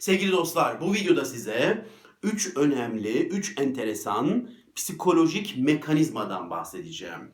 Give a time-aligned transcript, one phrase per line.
[0.00, 1.86] Sevgili dostlar, bu videoda size
[2.22, 7.32] 3 önemli, 3 enteresan psikolojik mekanizmadan bahsedeceğim.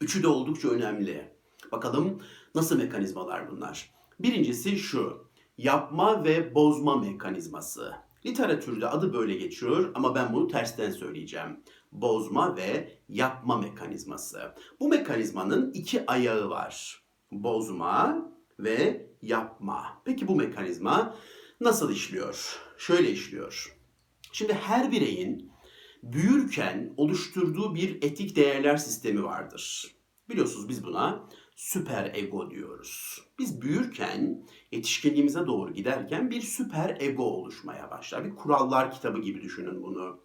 [0.00, 1.36] Üçü de oldukça önemli.
[1.72, 2.22] Bakalım
[2.54, 3.90] nasıl mekanizmalar bunlar?
[4.20, 5.28] Birincisi şu,
[5.58, 7.94] yapma ve bozma mekanizması.
[8.26, 11.60] Literatürde adı böyle geçiyor ama ben bunu tersten söyleyeceğim.
[11.92, 14.54] Bozma ve yapma mekanizması.
[14.80, 17.02] Bu mekanizmanın iki ayağı var.
[17.32, 18.28] Bozma
[18.58, 20.02] ve yapma.
[20.04, 21.14] Peki bu mekanizma
[21.62, 22.58] nasıl işliyor?
[22.78, 23.76] Şöyle işliyor.
[24.32, 25.52] Şimdi her bireyin
[26.02, 29.94] büyürken oluşturduğu bir etik değerler sistemi vardır.
[30.28, 33.22] Biliyorsunuz biz buna süper ego diyoruz.
[33.38, 38.24] Biz büyürken, yetişkinliğimize doğru giderken bir süper ego oluşmaya başlar.
[38.24, 40.20] Bir kurallar kitabı gibi düşünün bunu.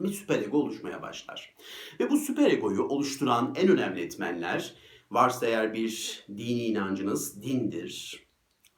[0.00, 1.54] Bir süper ego oluşmaya başlar.
[2.00, 4.74] Ve bu süper egoyu oluşturan en önemli etmenler
[5.10, 8.26] varsa eğer bir dini inancınız dindir,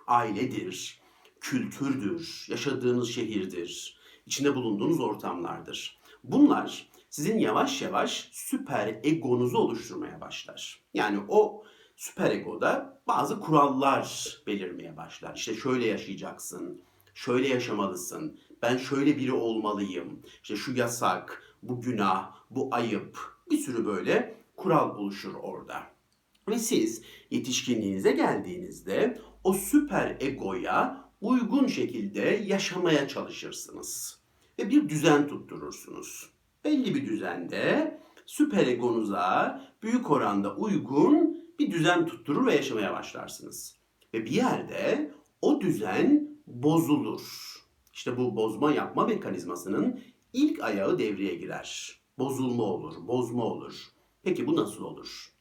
[0.06, 0.99] ailedir,
[1.40, 6.00] kültürdür, yaşadığınız şehirdir, içinde bulunduğunuz ortamlardır.
[6.24, 10.80] Bunlar sizin yavaş yavaş süper egonuzu oluşturmaya başlar.
[10.94, 11.64] Yani o
[11.96, 15.36] süper egoda bazı kurallar belirmeye başlar.
[15.36, 16.82] İşte şöyle yaşayacaksın,
[17.14, 23.18] şöyle yaşamalısın, ben şöyle biri olmalıyım, işte şu yasak, bu günah, bu ayıp,
[23.50, 25.82] bir sürü böyle kural oluşur orada.
[26.48, 34.20] Ve siz yetişkinliğinize geldiğinizde o süper egoya uygun şekilde yaşamaya çalışırsınız.
[34.58, 36.30] Ve bir düzen tutturursunuz.
[36.64, 43.76] Belli bir düzende süper egonuza büyük oranda uygun bir düzen tutturur ve yaşamaya başlarsınız.
[44.14, 47.56] Ve bir yerde o düzen bozulur.
[47.92, 50.00] İşte bu bozma yapma mekanizmasının
[50.32, 52.00] ilk ayağı devreye girer.
[52.18, 53.86] Bozulma olur, bozma olur.
[54.22, 55.32] Peki bu nasıl olur?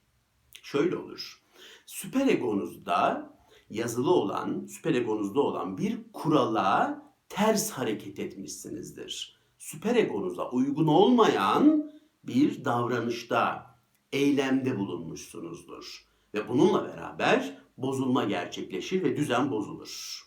[0.64, 1.42] Şöyle olur.
[1.86, 3.30] Süper egonuzda
[3.70, 9.40] yazılı olan, süper egonuzda olan bir kurala ters hareket etmişsinizdir.
[9.58, 11.92] Süper egonuza uygun olmayan
[12.24, 13.76] bir davranışta,
[14.14, 16.06] eylemde bulunmuşsunuzdur.
[16.34, 20.24] Ve bununla beraber bozulma gerçekleşir ve düzen bozulur.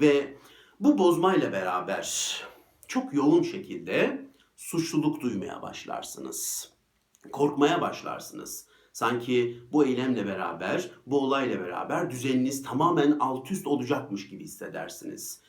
[0.00, 0.38] Ve
[0.80, 2.36] bu bozmayla beraber
[2.88, 4.26] çok yoğun şekilde
[4.56, 6.72] suçluluk duymaya başlarsınız.
[7.32, 8.68] Korkmaya başlarsınız.
[8.98, 15.40] Sanki bu eylemle beraber, bu olayla beraber düzeniniz tamamen alt üst olacakmış gibi hissedersiniz.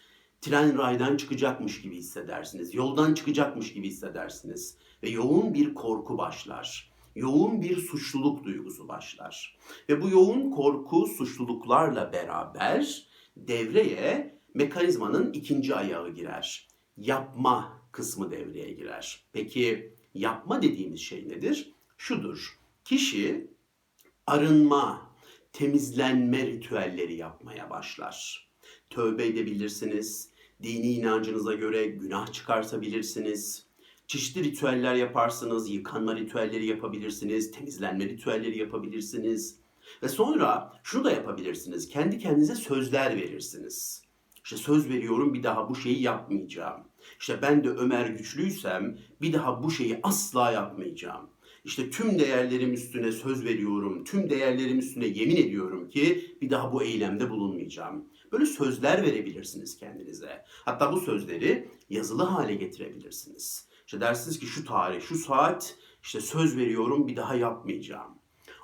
[0.41, 2.73] Tren raydan çıkacakmış gibi hissedersiniz.
[2.73, 4.77] Yoldan çıkacakmış gibi hissedersiniz.
[5.03, 6.91] Ve yoğun bir korku başlar.
[7.15, 9.57] Yoğun bir suçluluk duygusu başlar.
[9.89, 16.67] Ve bu yoğun korku, suçluluklarla beraber devreye mekanizmanın ikinci ayağı girer.
[16.97, 19.23] Yapma kısmı devreye girer.
[19.33, 21.73] Peki yapma dediğimiz şey nedir?
[21.97, 22.58] Şudur.
[22.89, 23.47] Kişi
[24.27, 25.15] arınma,
[25.53, 28.47] temizlenme ritüelleri yapmaya başlar.
[28.89, 30.29] Tövbe edebilirsiniz.
[30.63, 33.65] Dini inancınıza göre günah çıkartabilirsiniz.
[34.07, 39.59] Çeşitli ritüeller yaparsınız, yıkanma ritüelleri yapabilirsiniz, temizlenme ritüelleri yapabilirsiniz.
[40.03, 41.89] Ve sonra şunu da yapabilirsiniz.
[41.89, 44.03] Kendi kendinize sözler verirsiniz.
[44.43, 46.81] İşte söz veriyorum bir daha bu şeyi yapmayacağım.
[47.19, 51.29] İşte ben de Ömer güçlüysem bir daha bu şeyi asla yapmayacağım.
[51.63, 56.83] İşte tüm değerlerim üstüne söz veriyorum, tüm değerlerim üstüne yemin ediyorum ki bir daha bu
[56.83, 58.05] eylemde bulunmayacağım.
[58.31, 60.45] Böyle sözler verebilirsiniz kendinize.
[60.65, 63.67] Hatta bu sözleri yazılı hale getirebilirsiniz.
[63.85, 68.19] İşte dersiniz ki şu tarih, şu saat işte söz veriyorum bir daha yapmayacağım.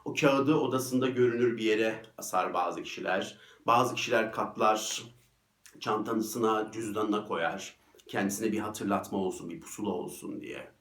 [0.05, 3.37] O kağıdı odasında görünür bir yere asar bazı kişiler.
[3.67, 5.03] Bazı kişiler katlar,
[5.79, 7.75] çantasına, cüzdanına koyar.
[8.07, 10.71] Kendisine bir hatırlatma olsun, bir pusula olsun diye.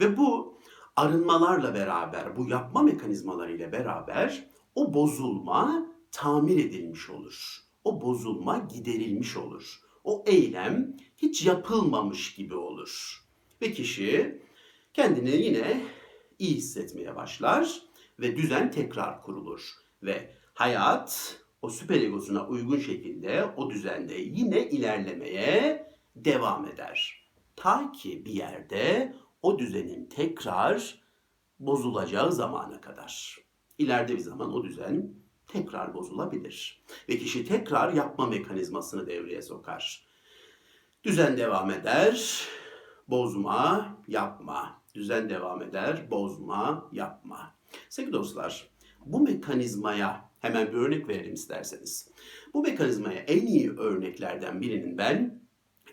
[0.00, 0.57] Ve bu
[0.98, 4.44] arınmalarla beraber, bu yapma mekanizmalarıyla beraber
[4.74, 7.56] o bozulma tamir edilmiş olur.
[7.84, 9.80] O bozulma giderilmiş olur.
[10.04, 13.22] O eylem hiç yapılmamış gibi olur.
[13.62, 14.42] Ve kişi
[14.94, 15.80] kendini yine
[16.38, 17.82] iyi hissetmeye başlar
[18.20, 19.72] ve düzen tekrar kurulur.
[20.02, 25.86] Ve hayat o süper egosuna uygun şekilde o düzende yine ilerlemeye
[26.16, 27.24] devam eder.
[27.56, 29.12] Ta ki bir yerde
[29.42, 31.02] o düzenin tekrar
[31.58, 33.38] bozulacağı zamana kadar.
[33.78, 35.14] İleride bir zaman o düzen
[35.46, 36.82] tekrar bozulabilir.
[37.08, 40.06] Ve kişi tekrar yapma mekanizmasını devreye sokar.
[41.04, 42.44] Düzen devam eder,
[43.08, 44.82] bozma, yapma.
[44.94, 47.54] Düzen devam eder, bozma, yapma.
[47.88, 48.68] Sevgili dostlar,
[49.06, 52.10] bu mekanizmaya hemen bir örnek verelim isterseniz.
[52.54, 55.37] Bu mekanizmaya en iyi örneklerden birinin ben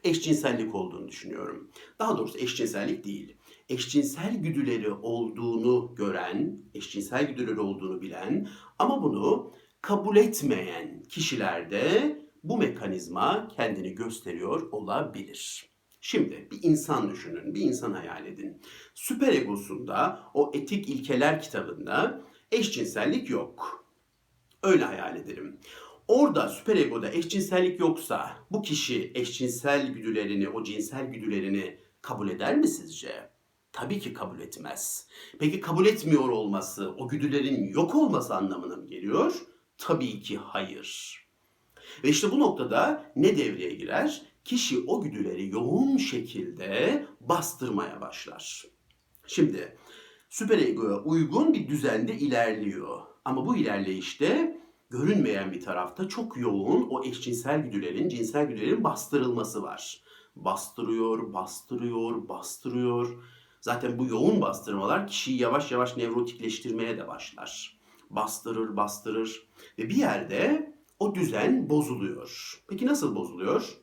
[0.06, 1.72] eşcinsellik olduğunu düşünüyorum.
[2.00, 3.38] Daha doğrusu eşcinsellik değil.
[3.70, 8.48] Eşcinsel güdüleri olduğunu gören, eşcinsel güdüleri olduğunu bilen
[8.80, 15.70] ama bunu kabul etmeyen kişilerde bu mekanizma kendini gösteriyor olabilir.
[16.02, 18.62] Şimdi bir insan düşünün, bir insan hayal edin.
[18.94, 23.86] Süper egosunda o etik ilkeler kitabında eşcinsellik yok.
[24.64, 25.60] Öyle hayal edelim.
[26.08, 32.68] Orada süper egoda eşcinsellik yoksa bu kişi eşcinsel güdülerini, o cinsel güdülerini kabul eder mi
[32.68, 33.30] sizce?
[33.72, 35.08] Tabii ki kabul etmez.
[35.40, 39.46] Peki kabul etmiyor olması, o güdülerin yok olması anlamına mı geliyor?
[39.78, 41.20] Tabii ki hayır.
[42.04, 44.22] Ve işte bu noktada ne devreye girer?
[44.44, 48.64] Kişi o güdüleri yoğun şekilde bastırmaya başlar.
[49.28, 49.78] Şimdi
[50.30, 53.02] süper egoya uygun bir düzende ilerliyor.
[53.26, 54.60] Ama bu ilerleyişte
[54.90, 60.02] görünmeyen bir tarafta çok yoğun o eşcinsel güdülerin, cinsel güdülerin bastırılması var.
[60.36, 63.24] Bastırıyor, bastırıyor, bastırıyor.
[63.62, 67.80] Zaten bu yoğun bastırmalar kişiyi yavaş yavaş nevrotikleştirmeye de başlar.
[68.10, 69.48] Bastırır, bastırır
[69.80, 72.62] ve bir yerde o düzen bozuluyor.
[72.68, 73.78] Peki nasıl bozuluyor?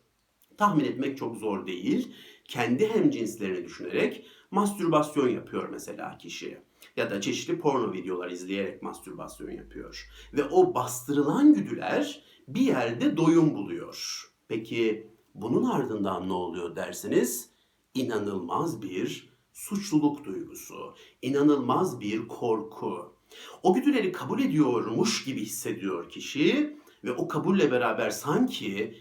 [0.56, 2.14] Tahmin etmek çok zor değil.
[2.44, 6.62] Kendi hemcinslerini düşünerek mastürbasyon yapıyor mesela kişi.
[6.96, 10.08] Ya da çeşitli porno videolar izleyerek mastürbasyon yapıyor.
[10.32, 14.22] Ve o bastırılan güdüler bir yerde doyum buluyor.
[14.48, 17.50] Peki bunun ardından ne oluyor dersiniz?
[17.94, 23.16] İnanılmaz bir suçluluk duygusu, inanılmaz bir korku.
[23.62, 28.96] O güdüleri kabul ediyormuş gibi hissediyor kişi ve o kabulle beraber sanki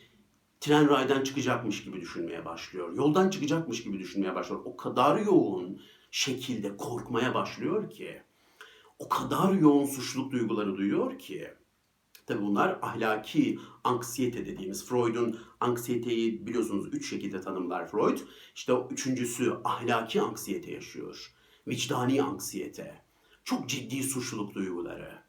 [0.59, 2.93] tren raydan çıkacakmış gibi düşünmeye başlıyor.
[2.97, 4.61] Yoldan çıkacakmış gibi düşünmeye başlıyor.
[4.65, 5.81] O kadar yoğun
[6.11, 8.21] şekilde korkmaya başlıyor ki.
[8.99, 11.53] O kadar yoğun suçluluk duyguları duyuyor ki.
[12.25, 18.17] Tabii bunlar ahlaki anksiyete dediğimiz Freud'un anksiyeteyi biliyorsunuz üç şekilde tanımlar Freud.
[18.55, 21.33] İşte o üçüncüsü ahlaki anksiyete yaşıyor.
[21.67, 23.01] Vicdani anksiyete.
[23.43, 25.20] Çok ciddi suçluluk duyguları.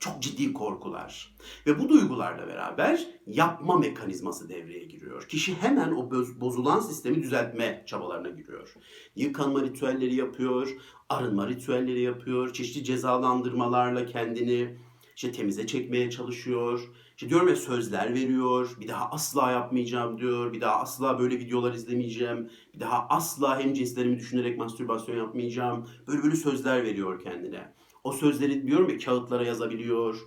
[0.00, 1.36] Çok ciddi korkular.
[1.66, 5.28] Ve bu duygularla beraber yapma mekanizması devreye giriyor.
[5.28, 8.74] Kişi hemen o boz- bozulan sistemi düzeltme çabalarına giriyor.
[9.16, 10.76] Yıkanma ritüelleri yapıyor,
[11.08, 14.78] arınma ritüelleri yapıyor, çeşitli cezalandırmalarla kendini
[15.16, 16.90] işte temize çekmeye çalışıyor.
[17.16, 18.76] İşte diyorum ya sözler veriyor.
[18.80, 20.52] Bir daha asla yapmayacağım diyor.
[20.52, 22.50] Bir daha asla böyle videolar izlemeyeceğim.
[22.74, 25.88] Bir daha asla hem cinslerimi düşünerek mastürbasyon yapmayacağım.
[26.08, 27.72] Böyle böyle sözler veriyor kendine.
[28.06, 30.20] O sözleri diyorum ya kağıtlara yazabiliyor.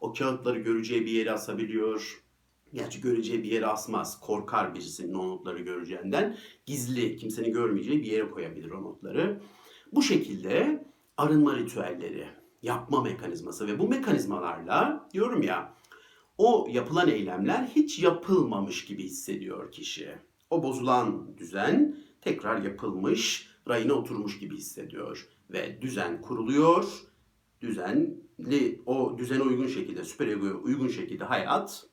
[0.00, 2.24] O kağıtları göreceği bir yere asabiliyor.
[2.74, 4.20] Gerçi göreceği bir yere asmaz.
[4.20, 6.36] Korkar birisinin o notları göreceğinden.
[6.66, 9.40] Gizli, kimsenin görmeyeceği bir yere koyabilir o notları.
[9.92, 10.84] Bu şekilde
[11.16, 12.26] arınma ritüelleri,
[12.62, 15.74] yapma mekanizması ve bu mekanizmalarla diyorum ya
[16.38, 20.08] o yapılan eylemler hiç yapılmamış gibi hissediyor kişi.
[20.50, 27.06] O bozulan düzen tekrar yapılmış, rayına oturmuş gibi hissediyor ve düzen kuruluyor.
[27.60, 31.86] Düzenli o düzene uygun şekilde, süper egoya uygun şekilde hayat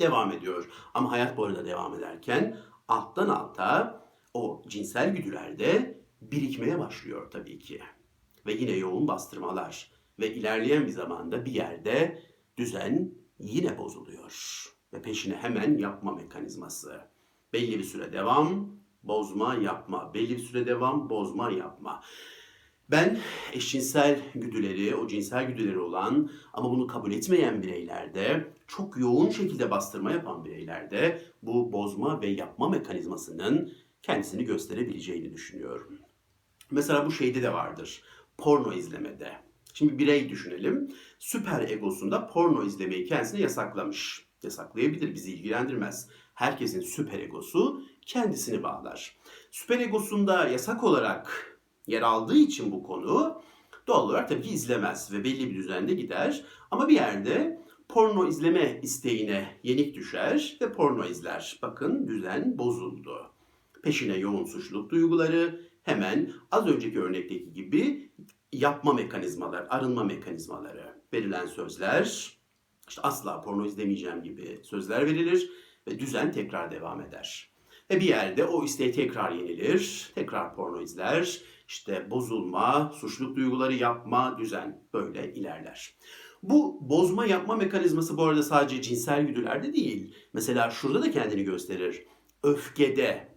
[0.00, 0.70] devam ediyor.
[0.94, 2.58] Ama hayat bu arada devam ederken
[2.88, 4.00] alttan alta
[4.34, 7.80] o cinsel güdülerde birikmeye başlıyor tabii ki.
[8.46, 12.22] Ve yine yoğun bastırmalar ve ilerleyen bir zamanda bir yerde
[12.56, 14.64] düzen yine bozuluyor.
[14.92, 17.00] Ve peşine hemen yapma mekanizması.
[17.52, 20.14] Belli bir süre devam, bozma, yapma.
[20.14, 22.02] Belli bir süre devam, bozma, yapma.
[22.90, 23.18] Ben
[23.52, 30.12] eşcinsel güdüleri, o cinsel güdüleri olan ama bunu kabul etmeyen bireylerde, çok yoğun şekilde bastırma
[30.12, 33.72] yapan bireylerde bu bozma ve yapma mekanizmasının
[34.02, 35.98] kendisini gösterebileceğini düşünüyorum.
[36.70, 38.02] Mesela bu şeyde de vardır.
[38.38, 39.32] Porno izlemede.
[39.74, 40.88] Şimdi birey düşünelim.
[41.18, 44.26] Süper egosunda porno izlemeyi kendisine yasaklamış.
[44.42, 46.08] Yasaklayabilir, bizi ilgilendirmez.
[46.34, 49.16] Herkesin süper egosu kendisini bağlar.
[49.50, 51.53] Süper egosunda yasak olarak
[51.86, 53.42] yer aldığı için bu konu
[53.86, 56.44] doğal olarak tabii ki izlemez ve belli bir düzende gider.
[56.70, 61.58] Ama bir yerde porno izleme isteğine yenik düşer ve porno izler.
[61.62, 63.30] Bakın düzen bozuldu.
[63.82, 68.10] Peşine yoğun suçluluk duyguları hemen az önceki örnekteki gibi
[68.52, 72.36] yapma mekanizmalar, arınma mekanizmaları, verilen sözler,
[72.88, 75.50] işte asla porno izlemeyeceğim gibi sözler verilir
[75.88, 77.50] ve düzen tekrar devam eder.
[77.90, 81.42] Ve bir yerde o isteği tekrar yenilir, tekrar porno izler,
[81.74, 85.94] işte bozulma, suçluluk duyguları yapma, düzen böyle ilerler.
[86.42, 90.14] Bu bozma yapma mekanizması bu arada sadece cinsel güdülerde değil.
[90.32, 92.06] Mesela şurada da kendini gösterir.
[92.42, 93.28] Öfkede.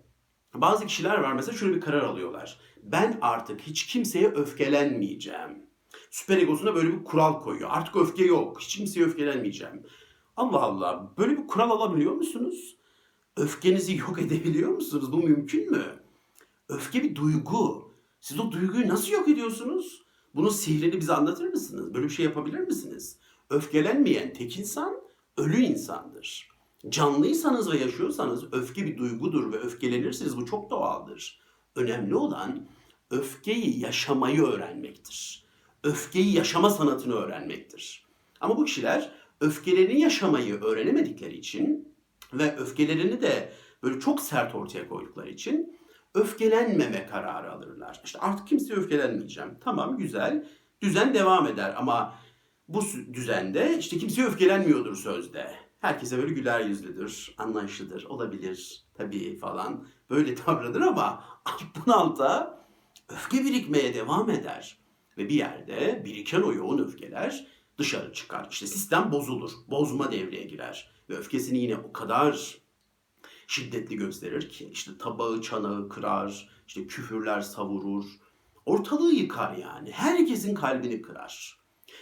[0.53, 2.59] Bazı kişiler var mesela şöyle bir karar alıyorlar.
[2.83, 5.65] Ben artık hiç kimseye öfkelenmeyeceğim.
[6.11, 7.69] Süper egosuna böyle bir kural koyuyor.
[7.71, 8.61] Artık öfke yok.
[8.61, 9.83] Hiç kimseye öfkelenmeyeceğim.
[10.35, 11.13] Allah Allah.
[11.17, 12.77] Böyle bir kural alabiliyor musunuz?
[13.37, 15.11] Öfkenizi yok edebiliyor musunuz?
[15.11, 15.83] Bu mümkün mü?
[16.69, 17.86] Öfke bir duygu.
[18.19, 20.01] Siz o duyguyu nasıl yok ediyorsunuz?
[20.35, 21.93] Bunun sihrini bize anlatır mısınız?
[21.93, 23.17] Böyle bir şey yapabilir misiniz?
[23.49, 25.01] Öfkelenmeyen tek insan
[25.37, 26.47] ölü insandır.
[26.89, 31.39] Canlıysanız ve yaşıyorsanız öfke bir duygudur ve öfkelenirsiniz bu çok doğaldır.
[31.75, 32.67] Önemli olan
[33.11, 35.45] öfkeyi yaşamayı öğrenmektir.
[35.83, 38.05] Öfkeyi yaşama sanatını öğrenmektir.
[38.41, 41.93] Ama bu kişiler öfkelerini yaşamayı öğrenemedikleri için
[42.33, 45.79] ve öfkelerini de böyle çok sert ortaya koydukları için
[46.13, 48.01] öfkelenmeme kararı alırlar.
[48.05, 49.57] İşte artık kimseye öfkelenmeyeceğim.
[49.61, 50.47] Tamam güzel.
[50.81, 52.15] Düzen devam eder ama
[52.67, 52.81] bu
[53.13, 55.51] düzende işte kimseye öfkelenmiyordur sözde.
[55.79, 59.87] Herkese böyle güler yüzlüdür, anlayışlıdır, olabilir tabii falan.
[60.09, 62.59] Böyle davranır ama alttan alta
[63.09, 64.77] öfke birikmeye devam eder.
[65.17, 67.47] Ve bir yerde biriken o yoğun öfkeler
[67.77, 68.47] dışarı çıkar.
[68.51, 70.91] İşte sistem bozulur, bozma devreye girer.
[71.09, 72.57] Ve öfkesini yine o kadar
[73.47, 78.05] şiddetli gösterir ki işte tabağı çanağı kırar, işte küfürler savurur.
[78.65, 79.91] Ortalığı yıkar yani.
[79.91, 81.57] Herkesin kalbini kırar.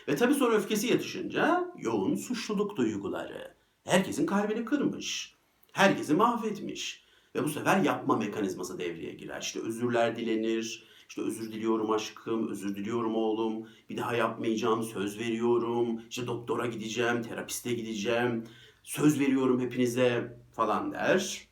[0.07, 3.55] Ve tabii sonra öfkesi yatışınca yoğun suçluluk duyguları.
[3.83, 5.35] Herkesin kalbini kırmış.
[5.71, 7.05] Herkesi mahvetmiş.
[7.35, 9.41] Ve bu sefer yapma mekanizması devreye girer.
[9.41, 10.87] İşte özürler dilenir.
[11.09, 13.67] İşte özür diliyorum aşkım, özür diliyorum oğlum.
[13.89, 16.01] Bir daha yapmayacağım, söz veriyorum.
[16.09, 18.43] İşte doktora gideceğim, terapiste gideceğim.
[18.85, 21.47] Söz veriyorum hepinize falan der.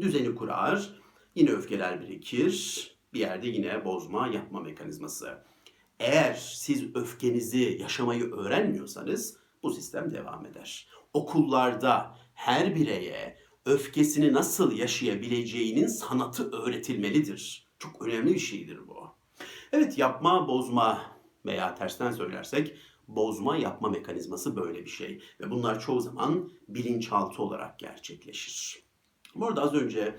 [0.00, 0.90] Düzeni kurar.
[1.34, 2.96] Yine öfkeler birikir.
[3.14, 5.44] Bir yerde yine bozma, yapma mekanizması.
[6.00, 10.88] Eğer siz öfkenizi yaşamayı öğrenmiyorsanız bu sistem devam eder.
[11.12, 17.68] Okullarda her bireye öfkesini nasıl yaşayabileceğinin sanatı öğretilmelidir.
[17.78, 19.10] Çok önemli bir şeydir bu.
[19.72, 21.02] Evet yapma, bozma
[21.46, 22.76] veya tersten söylersek
[23.08, 25.22] bozma yapma mekanizması böyle bir şey.
[25.40, 28.82] Ve bunlar çoğu zaman bilinçaltı olarak gerçekleşir.
[29.34, 30.16] Bu arada az önce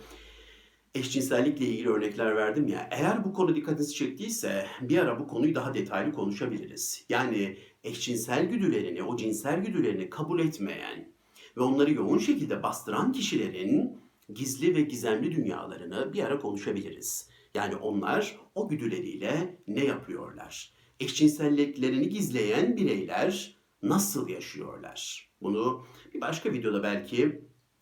[0.96, 2.88] eşcinsellikle ilgili örnekler verdim ya.
[2.92, 7.06] Eğer bu konu dikkatinizi çektiyse bir ara bu konuyu daha detaylı konuşabiliriz.
[7.10, 11.14] Yani eşcinsel güdülerini, o cinsel güdülerini kabul etmeyen
[11.58, 14.00] ve onları yoğun şekilde bastıran kişilerin
[14.34, 17.30] gizli ve gizemli dünyalarını bir ara konuşabiliriz.
[17.56, 20.74] Yani onlar o güdüleriyle ne yapıyorlar?
[21.04, 25.30] Eşcinselliklerini gizleyen bireyler nasıl yaşıyorlar?
[25.42, 27.42] Bunu bir başka videoda belki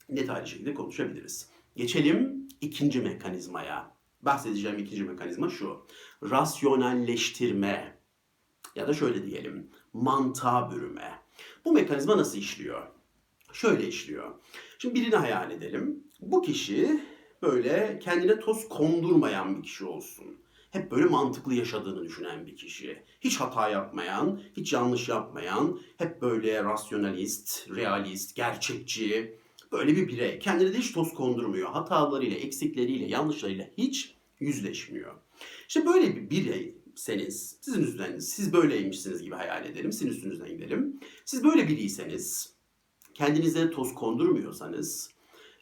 [0.09, 1.49] detaylı şekilde konuşabiliriz.
[1.75, 3.95] Geçelim ikinci mekanizmaya.
[4.21, 5.87] Bahsedeceğim ikinci mekanizma şu.
[6.23, 7.97] Rasyonelleştirme
[8.75, 11.19] ya da şöyle diyelim mantığa bürüme.
[11.65, 12.87] Bu mekanizma nasıl işliyor?
[13.53, 14.31] Şöyle işliyor.
[14.79, 16.03] Şimdi birini hayal edelim.
[16.21, 17.03] Bu kişi
[17.41, 20.41] böyle kendine toz kondurmayan bir kişi olsun.
[20.71, 23.03] Hep böyle mantıklı yaşadığını düşünen bir kişi.
[23.21, 29.35] Hiç hata yapmayan, hiç yanlış yapmayan, hep böyle rasyonalist, realist, gerçekçi,
[29.71, 30.39] böyle bir birey.
[30.39, 31.69] Kendine de hiç toz kondurmuyor.
[31.69, 35.15] Hatalarıyla, eksikleriyle, yanlışlarıyla hiç yüzleşmiyor.
[35.67, 40.99] İşte böyle bir bireyseniz, sizin üzerinizden, siz böyleymişsiniz gibi hayal edelim, sizin üstünüzden gidelim.
[41.25, 42.53] Siz böyle biriyseniz,
[43.13, 45.09] kendinize toz kondurmuyorsanız,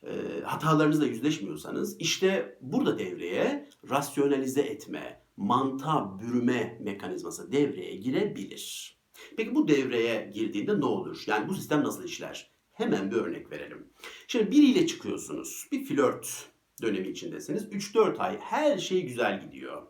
[0.03, 8.98] e, hatalarınızla yüzleşmiyorsanız işte burada devreye rasyonalize etme, mantığa bürüme mekanizması devreye girebilir.
[9.38, 11.24] Peki bu devreye girdiğinde ne olur?
[11.27, 12.51] Yani bu sistem nasıl işler?
[12.72, 13.88] Hemen bir örnek verelim.
[14.27, 15.68] Şimdi biriyle çıkıyorsunuz.
[15.72, 16.50] Bir flört
[16.82, 17.63] dönemi içindesiniz.
[17.63, 19.88] 3-4 ay her şey güzel gidiyor.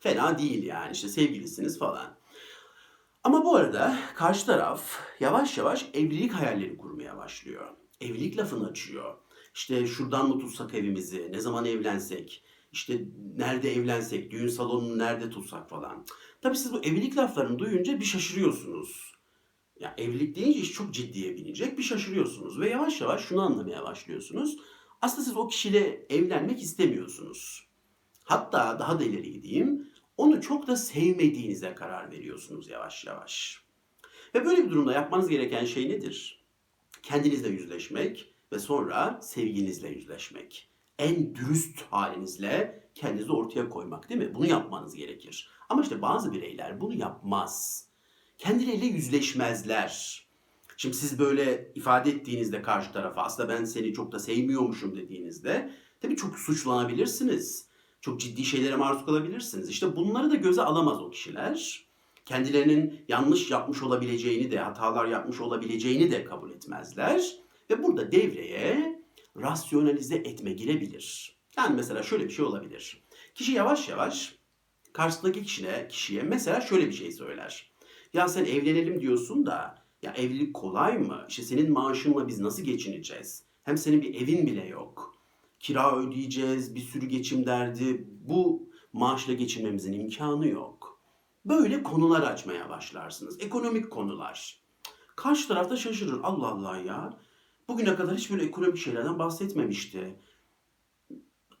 [0.00, 2.18] Fena değil yani işte sevgilisiniz falan.
[3.24, 7.68] Ama bu arada karşı taraf yavaş yavaş evlilik hayalleri kurmaya başlıyor.
[8.00, 9.14] Evlilik lafını açıyor.
[9.54, 13.04] İşte şuradan mı tutsak evimizi, ne zaman evlensek, işte
[13.36, 16.06] nerede evlensek, düğün salonunu nerede tutsak falan.
[16.42, 19.12] Tabii siz bu evlilik laflarını duyunca bir şaşırıyorsunuz.
[19.80, 24.56] Ya evlilik deyince iş çok ciddiye binecek bir şaşırıyorsunuz ve yavaş yavaş şunu anlamaya başlıyorsunuz.
[25.02, 27.68] Aslında siz o kişiyle evlenmek istemiyorsunuz.
[28.24, 33.64] Hatta daha da ileri gideyim, onu çok da sevmediğinize karar veriyorsunuz yavaş yavaş.
[34.34, 36.39] Ve böyle bir durumda yapmanız gereken şey nedir?
[37.02, 40.70] Kendinizle yüzleşmek ve sonra sevginizle yüzleşmek.
[40.98, 44.34] En dürüst halinizle kendinizi ortaya koymak değil mi?
[44.34, 45.50] Bunu yapmanız gerekir.
[45.68, 47.86] Ama işte bazı bireyler bunu yapmaz.
[48.38, 50.20] Kendileriyle yüzleşmezler.
[50.76, 56.16] Şimdi siz böyle ifade ettiğinizde karşı tarafa aslında ben seni çok da sevmiyormuşum dediğinizde tabii
[56.16, 57.68] çok suçlanabilirsiniz.
[58.00, 59.68] Çok ciddi şeylere maruz kalabilirsiniz.
[59.68, 61.86] İşte bunları da göze alamaz o kişiler.
[62.30, 67.36] Kendilerinin yanlış yapmış olabileceğini de, hatalar yapmış olabileceğini de kabul etmezler.
[67.70, 69.00] Ve burada devreye
[69.36, 71.36] rasyonalize etme girebilir.
[71.56, 73.02] Yani mesela şöyle bir şey olabilir.
[73.34, 74.34] Kişi yavaş yavaş
[74.92, 77.70] karşısındaki kişine, kişiye mesela şöyle bir şey söyler.
[78.14, 81.26] Ya sen evlenelim diyorsun da ya evlilik kolay mı?
[81.28, 83.44] İşte senin maaşınla biz nasıl geçineceğiz?
[83.64, 85.14] Hem senin bir evin bile yok.
[85.60, 88.04] Kira ödeyeceğiz, bir sürü geçim derdi.
[88.28, 90.89] Bu maaşla geçinmemizin imkanı yok.
[91.44, 93.40] Böyle konular açmaya başlarsınız.
[93.40, 94.60] Ekonomik konular.
[95.16, 96.20] Karşı tarafta şaşırır.
[96.22, 97.18] Allah Allah ya.
[97.68, 100.16] bugüne kadar hiç böyle ekonomik şeylerden bahsetmemişti.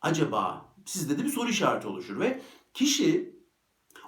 [0.00, 2.42] Acaba sizde de bir soru işareti oluşur ve
[2.74, 3.36] kişi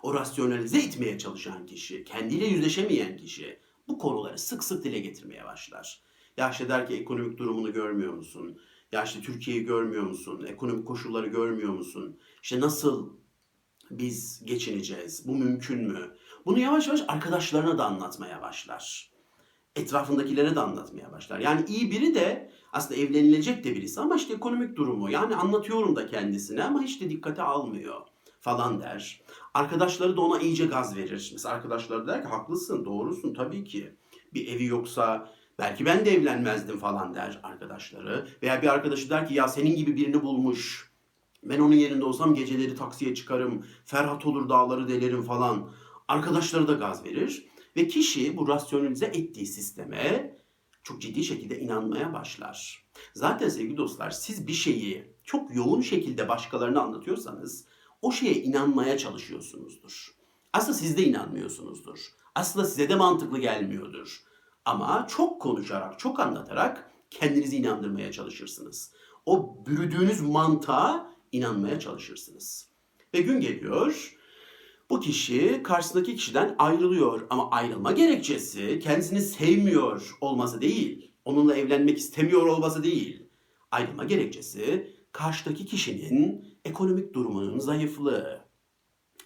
[0.03, 6.03] o rasyonalize etmeye çalışan kişi, kendiyle yüzleşemeyen kişi bu konuları sık sık dile getirmeye başlar.
[6.37, 8.59] Ya işte der ki ekonomik durumunu görmüyor musun?
[8.93, 10.45] Ya işte Türkiye'yi görmüyor musun?
[10.49, 12.19] Ekonomik koşulları görmüyor musun?
[12.43, 13.22] İşte nasıl
[13.99, 15.29] biz geçineceğiz?
[15.29, 16.17] Bu mümkün mü?
[16.47, 19.13] Bunu yavaş yavaş arkadaşlarına da anlatmaya başlar.
[19.77, 21.39] Etrafındakilere de anlatmaya başlar.
[21.39, 26.07] Yani iyi biri de aslında evlenilecek de birisi ama işte ekonomik durumu yani anlatıyorum da
[26.07, 28.01] kendisine ama hiç de dikkate almıyor
[28.41, 29.21] falan der.
[29.55, 31.31] Arkadaşları da ona iyice gaz verir.
[31.33, 33.97] Mesela arkadaşları der ki haklısın, doğrusun tabii ki.
[34.35, 38.27] Bir evi yoksa belki ben de evlenmezdim falan der arkadaşları.
[38.43, 40.92] Veya bir arkadaşı der ki ya senin gibi birini bulmuş.
[41.43, 43.67] Ben onun yerinde olsam geceleri taksiye çıkarım.
[43.85, 45.71] Ferhat olur dağları delerim falan.
[46.09, 47.47] Arkadaşları da gaz verir.
[47.77, 50.37] Ve kişi bu rasyonalize ettiği sisteme
[50.83, 52.87] çok ciddi şekilde inanmaya başlar.
[53.15, 57.65] Zaten sevgili dostlar siz bir şeyi çok yoğun şekilde başkalarına anlatıyorsanız
[58.03, 60.15] o şeye inanmaya çalışıyorsunuzdur.
[60.53, 61.99] Aslında siz de inanmıyorsunuzdur.
[62.35, 64.23] Aslında size de mantıklı gelmiyordur.
[64.65, 68.93] Ama çok konuşarak, çok anlatarak kendinizi inandırmaya çalışırsınız.
[69.27, 72.69] O bürüdüğünüz mantığa inanmaya çalışırsınız.
[73.15, 74.17] Ve gün geliyor,
[74.91, 82.47] bu kişi karşısındaki kişiden ayrılıyor ama ayrılma gerekçesi kendisini sevmiyor olması değil, onunla evlenmek istemiyor
[82.47, 83.23] olması değil.
[83.71, 88.45] Ayrılma gerekçesi karşıdaki kişinin ekonomik durumunun zayıflığı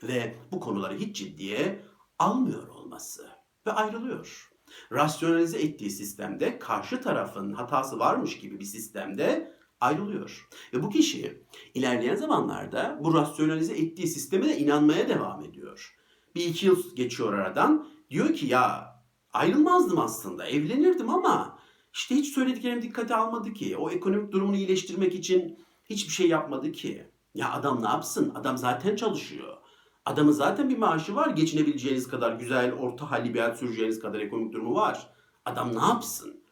[0.03, 1.83] ve bu konuları hiç ciddiye
[2.19, 3.29] almıyor olması
[3.67, 4.51] ve ayrılıyor.
[4.93, 9.56] Rasyonalize ettiği sistemde karşı tarafın hatası varmış gibi bir sistemde
[9.87, 10.49] ayrılıyor.
[10.73, 11.43] Ve bu kişi
[11.75, 15.97] ilerleyen zamanlarda bu rasyonalize ettiği sisteme de inanmaya devam ediyor.
[16.35, 17.89] Bir iki yıl geçiyor aradan.
[18.11, 18.97] Diyor ki ya
[19.33, 21.59] ayrılmazdım aslında evlenirdim ama
[21.93, 23.77] işte hiç söylediklerimi dikkate almadı ki.
[23.77, 27.07] O ekonomik durumunu iyileştirmek için hiçbir şey yapmadı ki.
[27.35, 28.33] Ya adam ne yapsın?
[28.35, 29.57] Adam zaten çalışıyor.
[30.05, 31.29] Adamın zaten bir maaşı var.
[31.31, 35.11] Geçinebileceğiniz kadar güzel, orta halli bir hayat süreceğiniz kadar ekonomik durumu var.
[35.45, 36.45] Adam ne yapsın?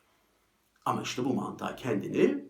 [0.85, 2.45] Ama işte bu mantığa kendini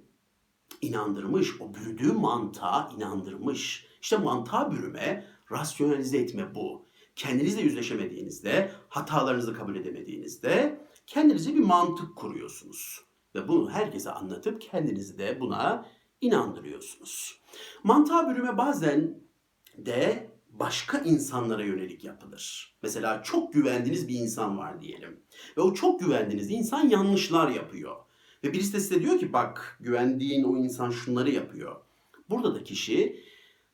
[0.81, 1.61] inandırmış.
[1.61, 3.87] O bürüdüğü mantığa inandırmış.
[4.03, 6.87] İşte mantığa bürüme, rasyonalize etme bu.
[7.17, 13.01] Kendinizle yüzleşemediğinizde, hatalarınızı kabul edemediğinizde kendinize bir mantık kuruyorsunuz.
[13.35, 15.87] Ve bunu herkese anlatıp kendinizi de buna
[16.21, 17.41] inandırıyorsunuz.
[17.83, 19.19] Mantığa bürüme bazen
[19.77, 22.77] de başka insanlara yönelik yapılır.
[22.83, 25.21] Mesela çok güvendiğiniz bir insan var diyelim.
[25.57, 27.97] Ve o çok güvendiğiniz insan yanlışlar yapıyor.
[28.45, 31.77] Ve birisi de size diyor ki bak güvendiğin o insan şunları yapıyor.
[32.31, 33.25] Burada da kişi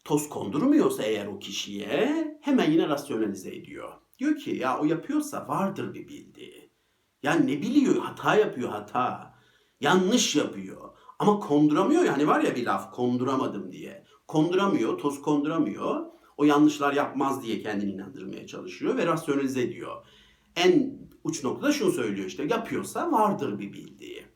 [0.04, 3.92] toz kondurmuyorsa eğer o kişiye hemen yine rasyonalize ediyor.
[4.18, 6.70] Diyor ki ya o yapıyorsa vardır bir bildiği.
[7.22, 7.96] Ya ne biliyor?
[7.96, 9.34] Hata yapıyor hata.
[9.80, 10.90] Yanlış yapıyor.
[11.18, 14.04] Ama konduramıyor yani var ya bir laf konduramadım diye.
[14.28, 16.06] Konduramıyor, toz konduramıyor.
[16.36, 20.06] O yanlışlar yapmaz diye kendini inandırmaya çalışıyor ve rasyonalize ediyor.
[20.56, 24.29] En uç noktada şunu söylüyor işte yapıyorsa vardır bir bildiği.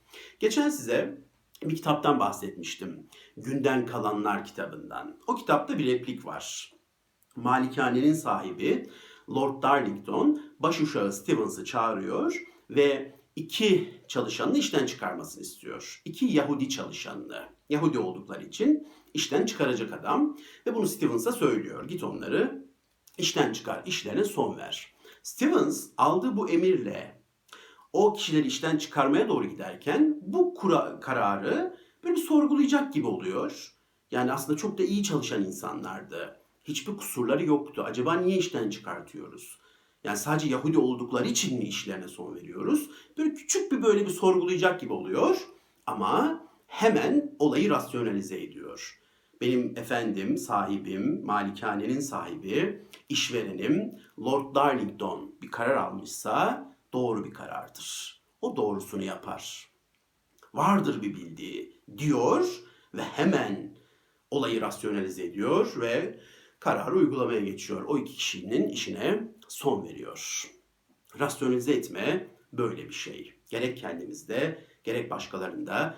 [0.45, 1.19] Geçen size
[1.63, 3.07] bir kitaptan bahsetmiştim.
[3.37, 5.19] Günden Kalanlar kitabından.
[5.27, 6.75] O kitapta bir replik var.
[7.37, 8.91] Malikanenin sahibi
[9.31, 16.03] Lord Darlington başuşağı Stevens'ı çağırıyor ve iki çalışanını işten çıkarmasını istiyor.
[16.05, 17.49] İki Yahudi çalışanını.
[17.69, 21.89] Yahudi oldukları için işten çıkaracak adam ve bunu Stevens'a söylüyor.
[21.89, 22.65] Git onları
[23.19, 24.95] işten çıkar, işlerine son ver.
[25.23, 27.14] Stevens aldığı bu emirle
[27.95, 33.75] o kişileri işten çıkarmaya doğru giderken bu kura, kararı böyle sorgulayacak gibi oluyor.
[34.11, 36.37] Yani aslında çok da iyi çalışan insanlardı.
[36.65, 37.83] Hiçbir kusurları yoktu.
[37.87, 39.59] Acaba niye işten çıkartıyoruz?
[40.05, 42.91] Yani sadece Yahudi oldukları için mi işlerine son veriyoruz?
[43.19, 45.37] Böyle küçük bir böyle bir sorgulayacak gibi oluyor.
[45.87, 49.01] Ama hemen olayı rasyonalize ediyor.
[49.41, 58.21] Benim efendim, sahibim, malikanenin sahibi, işverenim Lord Darlington bir karar almışsa doğru bir karardır.
[58.41, 59.69] O doğrusunu yapar.
[60.55, 62.47] Vardır bir bildiği diyor
[62.95, 63.77] ve hemen
[64.31, 66.21] olayı rasyonalize ediyor ve
[66.61, 67.83] kararı uygulamaya geçiyor.
[67.83, 70.51] O iki kişinin işine son veriyor.
[71.19, 73.35] Rasyonalize etme böyle bir şey.
[73.51, 75.97] Gerek kendimizde gerek başkalarında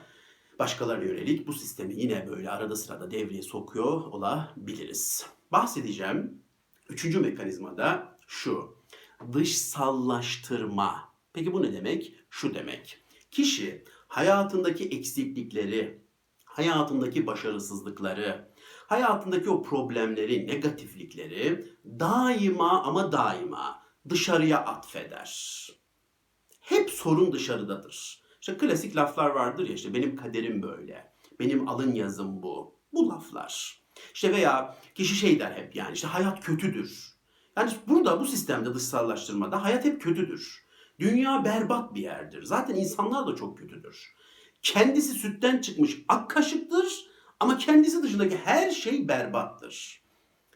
[0.59, 5.27] başkalarına yönelik bu sistemi yine böyle arada sırada devreye sokuyor olabiliriz.
[5.53, 6.43] Bahsedeceğim
[6.89, 8.76] üçüncü mekanizma da şu.
[9.33, 11.09] Dışsallaştırma.
[11.33, 12.15] Peki bu ne demek?
[12.31, 12.99] Şu demek.
[13.31, 16.03] Kişi hayatındaki eksiklikleri,
[16.45, 18.49] hayatındaki başarısızlıkları,
[18.87, 25.67] hayatındaki o problemleri, negatiflikleri daima ama daima dışarıya atfeder.
[26.61, 28.23] Hep sorun dışarıdadır.
[28.41, 31.13] İşte klasik laflar vardır ya işte benim kaderim böyle.
[31.41, 32.81] Benim alın yazım bu.
[32.93, 33.83] Bu laflar.
[34.15, 37.16] İşte veya kişi şey der hep yani işte hayat kötüdür.
[37.57, 40.67] Yani burada bu sistemde dışsallaştırmada hayat hep kötüdür.
[40.99, 42.43] Dünya berbat bir yerdir.
[42.43, 44.15] Zaten insanlar da çok kötüdür.
[44.63, 47.07] Kendisi sütten çıkmış ak kaşıktır
[47.41, 50.03] ama kendisi dışındaki her şey berbattır.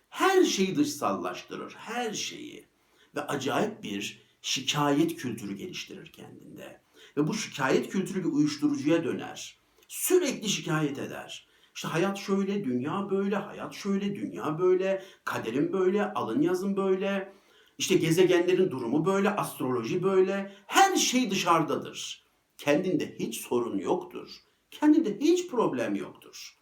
[0.08, 2.68] Her şeyi dışsallaştırır, her şeyi.
[3.14, 6.80] Ve acayip bir şikayet kültürü geliştirir kendinde.
[7.16, 9.58] Ve bu şikayet kültürü bir uyuşturucuya döner.
[9.88, 11.48] Sürekli şikayet eder.
[11.74, 17.32] İşte hayat şöyle, dünya böyle, hayat şöyle, dünya böyle, kaderim böyle, alın yazım böyle.
[17.78, 20.52] İşte gezegenlerin durumu böyle, astroloji böyle.
[20.66, 22.26] Her şey dışarıdadır.
[22.56, 24.30] Kendinde hiç sorun yoktur.
[24.70, 26.58] Kendinde hiç problem yoktur.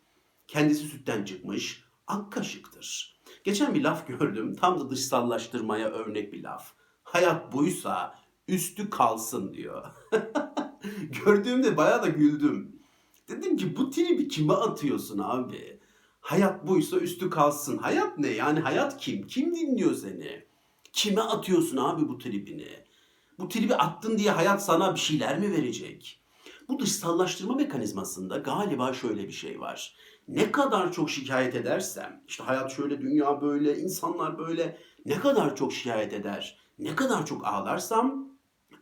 [0.47, 3.19] Kendisi sütten çıkmış, ak kaşıktır.
[3.45, 4.55] Geçen bir laf gördüm.
[4.55, 6.73] Tam da dışsallaştırmaya örnek bir laf.
[7.03, 8.19] Hayat buysa
[8.49, 9.87] üstü kalsın diyor.
[11.25, 12.78] Gördüğümde bayağı da güldüm.
[13.29, 15.81] Dedim ki bu tribi kime atıyorsun abi?
[16.21, 17.79] Hayat buysa üstü kalsın.
[17.79, 18.29] Hayat ne?
[18.29, 19.27] Yani hayat kim?
[19.27, 20.45] Kim dinliyor seni?
[20.93, 22.85] Kime atıyorsun abi bu tribini?
[23.39, 26.21] Bu tribi attın diye hayat sana bir şeyler mi verecek?
[26.69, 29.97] Bu dışsallaştırma mekanizmasında galiba şöyle bir şey var.
[30.29, 35.73] Ne kadar çok şikayet edersem, işte hayat şöyle, dünya böyle, insanlar böyle, ne kadar çok
[35.73, 38.29] şikayet eder, ne kadar çok ağlarsam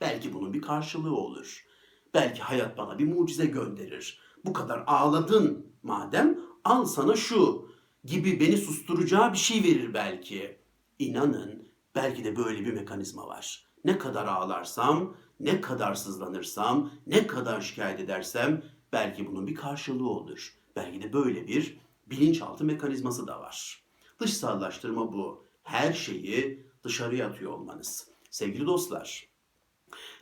[0.00, 1.66] belki bunun bir karşılığı olur.
[2.14, 4.20] Belki hayat bana bir mucize gönderir.
[4.46, 7.68] Bu kadar ağladın madem al sana şu
[8.04, 10.58] gibi beni susturacağı bir şey verir belki.
[10.98, 13.66] İnanın belki de böyle bir mekanizma var.
[13.84, 20.54] Ne kadar ağlarsam, ne kadar sızlanırsam, ne kadar şikayet edersem belki bunun bir karşılığı olur.
[20.76, 23.84] Belki de böyle bir bilinçaltı mekanizması da var.
[24.20, 25.46] Dışsallaştırma bu.
[25.62, 28.08] Her şeyi dışarıya atıyor olmanız.
[28.30, 29.28] Sevgili dostlar,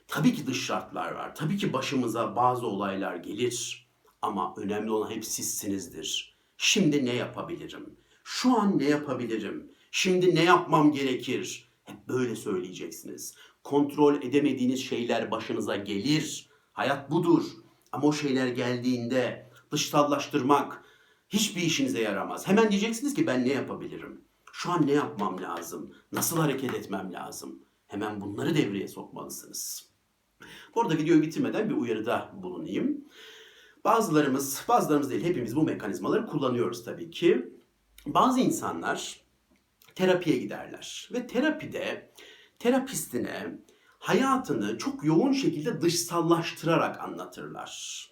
[0.08, 1.34] tabii ki dış şartlar var.
[1.34, 3.83] Tabii ki başımıza bazı olaylar gelir.
[4.24, 6.36] Ama önemli olan hep sizsinizdir.
[6.56, 7.96] Şimdi ne yapabilirim?
[8.24, 9.72] Şu an ne yapabilirim?
[9.90, 11.70] Şimdi ne yapmam gerekir?
[11.84, 13.34] Hep böyle söyleyeceksiniz.
[13.62, 16.50] Kontrol edemediğiniz şeyler başınıza gelir.
[16.72, 17.44] Hayat budur.
[17.92, 20.84] Ama o şeyler geldiğinde dışsallaştırmak
[21.28, 22.48] hiçbir işinize yaramaz.
[22.48, 24.24] Hemen diyeceksiniz ki ben ne yapabilirim?
[24.52, 25.94] Şu an ne yapmam lazım?
[26.12, 27.58] Nasıl hareket etmem lazım?
[27.86, 29.90] Hemen bunları devreye sokmalısınız.
[30.74, 33.04] Bu arada videoyu bitirmeden bir uyarıda bulunayım.
[33.84, 37.54] Bazılarımız, bazılarımız değil hepimiz bu mekanizmaları kullanıyoruz tabii ki.
[38.06, 39.20] Bazı insanlar
[39.94, 42.12] terapiye giderler ve terapide
[42.58, 43.58] terapistine
[43.98, 48.04] hayatını çok yoğun şekilde dışsallaştırarak anlatırlar.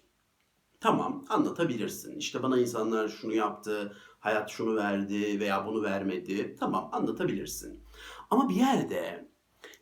[0.79, 2.17] Tamam anlatabilirsin.
[2.17, 6.55] İşte bana insanlar şunu yaptı, hayat şunu verdi veya bunu vermedi.
[6.59, 7.83] Tamam anlatabilirsin.
[8.29, 9.29] Ama bir yerde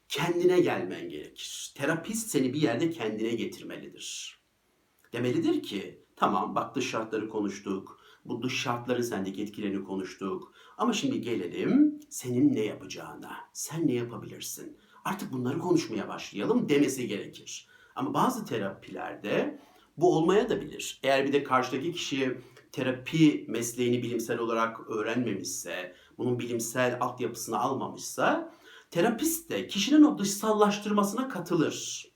[0.08, 1.73] kendine gelmen gerekir.
[1.75, 4.40] Terapist seni bir yerde kendine getirmelidir.
[5.13, 8.00] Demelidir ki tamam bak dış şartları konuştuk.
[8.26, 10.54] Bu dış şartların sendeki etkilerini konuştuk.
[10.78, 13.38] Ama şimdi gelelim senin ne yapacağına.
[13.54, 14.78] Sen ne yapabilirsin?
[15.06, 17.67] Artık bunları konuşmaya başlayalım demesi gerekir.
[17.95, 19.60] Ama bazı terapilerde
[19.97, 21.00] bu olmaya da bilir.
[21.04, 22.38] Eğer bir de karşıdaki kişi
[22.71, 28.54] terapi mesleğini bilimsel olarak öğrenmemişse, bunun bilimsel altyapısını almamışsa,
[28.91, 32.11] terapist de kişinin o dışsallaştırmasına katılır.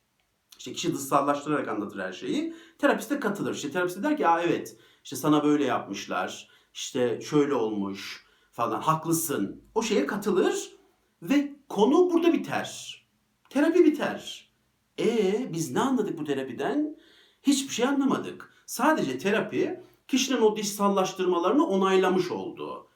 [0.66, 2.54] İşte kişi dışsallaştırarak anlatır her şeyi.
[2.78, 3.56] Terapist de katılır.
[3.56, 6.50] İşte terapist de der ki Aa, evet işte sana böyle yapmışlar.
[6.74, 9.64] işte şöyle olmuş falan haklısın.
[9.76, 10.76] O şeye katılır
[11.22, 13.02] ve konu burada biter.
[13.50, 14.52] Terapi biter.
[15.00, 16.98] E biz ne anladık bu terapiden?
[17.44, 18.54] Hiçbir şey anlamadık.
[18.66, 22.88] Sadece terapi kişinin o dışsallaştırmalarını onaylamış oldu.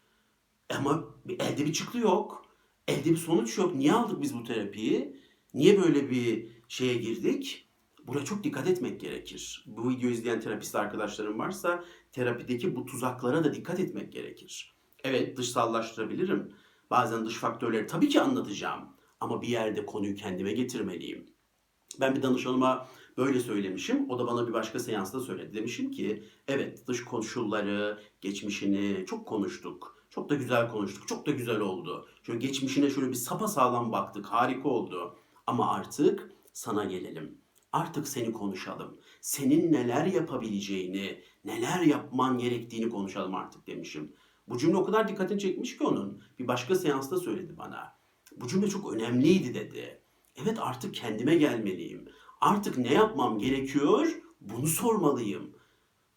[0.78, 1.04] Ama
[1.40, 2.46] elde bir çıktı yok.
[2.88, 3.76] Elde bir sonuç yok.
[3.76, 5.20] Niye aldık biz bu terapiyi?
[5.54, 7.66] Niye böyle bir şeye girdik?
[8.08, 9.64] Buna çok dikkat etmek gerekir.
[9.68, 14.76] Bu videoyu izleyen terapist arkadaşlarım varsa terapideki bu tuzaklara da dikkat etmek gerekir.
[15.04, 16.54] Evet dışsallaştırabilirim.
[16.92, 18.90] Bazen dış faktörleri tabii ki anlatacağım.
[19.20, 21.26] Ama bir yerde konuyu kendime getirmeliyim.
[22.00, 24.10] Ben bir danışanıma böyle söylemişim.
[24.10, 25.54] O da bana bir başka seansta söyledi.
[25.54, 30.06] Demişim ki evet dış koşulları, geçmişini çok konuştuk.
[30.10, 31.08] Çok da güzel konuştuk.
[31.08, 32.08] Çok da güzel oldu.
[32.24, 34.26] Şöyle geçmişine şöyle bir sapa sağlam baktık.
[34.26, 35.16] Harika oldu.
[35.48, 37.38] Ama artık sana gelelim.
[37.72, 39.00] Artık seni konuşalım.
[39.22, 44.14] Senin neler yapabileceğini, neler yapman gerektiğini konuşalım artık demişim.
[44.48, 46.24] Bu cümle o kadar dikkatini çekmiş ki onun.
[46.40, 48.00] Bir başka seansta söyledi bana.
[48.36, 50.02] Bu cümle çok önemliydi dedi.
[50.44, 52.06] Evet artık kendime gelmeliyim.
[52.42, 54.22] Artık ne yapmam gerekiyor?
[54.42, 55.56] Bunu sormalıyım.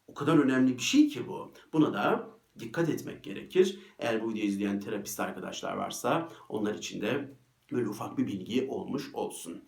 [0.07, 1.53] O kadar önemli bir şey ki bu.
[1.73, 3.79] Buna da dikkat etmek gerekir.
[3.99, 7.37] Eğer bu videoyu izleyen terapist arkadaşlar varsa onlar için de
[7.73, 9.65] böyle ufak bir bilgi olmuş olsun.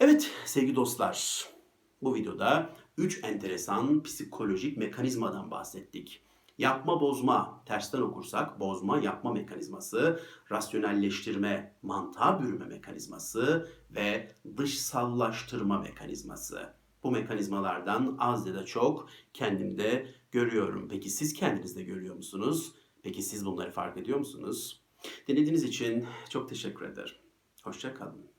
[0.00, 1.46] Evet sevgili dostlar.
[2.02, 6.22] Bu videoda 3 enteresan psikolojik mekanizmadan bahsettik.
[6.58, 16.74] Yapma bozma, tersten okursak bozma yapma mekanizması, rasyonelleştirme, mantığa bürüme mekanizması ve dışsallaştırma mekanizması.
[17.02, 20.88] Bu mekanizmalardan az ya da çok kendimde görüyorum.
[20.88, 22.74] Peki siz kendinizde görüyor musunuz?
[23.02, 24.82] Peki siz bunları fark ediyor musunuz?
[25.28, 27.16] Dinlediğiniz için çok teşekkür ederim.
[27.62, 28.31] Hoşça kalın.